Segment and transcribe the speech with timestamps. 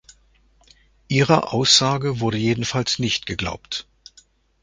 [1.09, 3.87] Ihrer Aussage wurde jedenfalls nicht geglaubt.